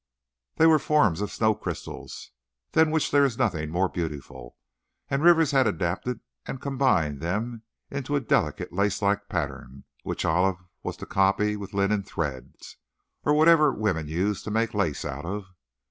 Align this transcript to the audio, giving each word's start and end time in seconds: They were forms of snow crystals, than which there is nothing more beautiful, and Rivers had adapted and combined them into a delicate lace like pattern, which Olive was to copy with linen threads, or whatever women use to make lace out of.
They 0.55 0.65
were 0.65 0.79
forms 0.79 1.21
of 1.21 1.31
snow 1.31 1.53
crystals, 1.53 2.31
than 2.71 2.89
which 2.89 3.11
there 3.11 3.23
is 3.23 3.37
nothing 3.37 3.69
more 3.69 3.87
beautiful, 3.87 4.57
and 5.09 5.21
Rivers 5.21 5.51
had 5.51 5.67
adapted 5.67 6.21
and 6.47 6.59
combined 6.59 7.19
them 7.21 7.61
into 7.91 8.15
a 8.15 8.19
delicate 8.19 8.73
lace 8.73 9.03
like 9.03 9.29
pattern, 9.29 9.83
which 10.01 10.25
Olive 10.25 10.57
was 10.81 10.97
to 10.97 11.05
copy 11.05 11.55
with 11.55 11.75
linen 11.75 12.01
threads, 12.01 12.77
or 13.25 13.35
whatever 13.35 13.71
women 13.71 14.07
use 14.07 14.41
to 14.41 14.49
make 14.49 14.73
lace 14.73 15.05
out 15.05 15.23
of. 15.23 15.45